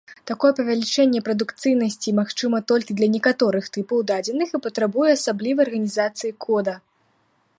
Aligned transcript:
Такое 0.29 0.49
павелічэнне 0.59 1.19
прадукцыйнасці 1.27 2.13
магчыма 2.19 2.61
толькі 2.71 2.95
для 3.01 3.09
некаторых 3.15 3.69
тыпаў 3.77 4.01
дадзеных 4.11 4.49
і 4.59 4.63
патрабуе 4.67 5.09
асаблівай 5.17 5.63
арганізацыі 5.75 6.33
кода. 6.47 6.73